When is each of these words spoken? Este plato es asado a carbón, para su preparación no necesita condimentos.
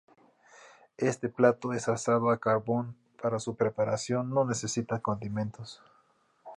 Este 0.97 1.29
plato 1.29 1.73
es 1.73 1.87
asado 1.87 2.31
a 2.31 2.39
carbón, 2.39 2.95
para 3.21 3.37
su 3.37 3.55
preparación 3.55 4.31
no 4.31 4.45
necesita 4.45 4.97
condimentos. 4.99 5.79